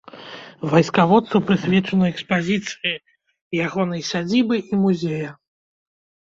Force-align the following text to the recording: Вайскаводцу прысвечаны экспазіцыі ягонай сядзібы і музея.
Вайскаводцу 0.69 1.41
прысвечаны 1.49 2.05
экспазіцыі 2.13 2.95
ягонай 3.67 4.01
сядзібы 4.11 4.55
і 4.63 4.73
музея. 4.87 5.29